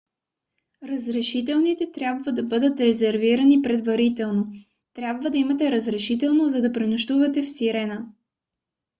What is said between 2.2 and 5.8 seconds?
да бъдат резервирани предварително. трябва да имате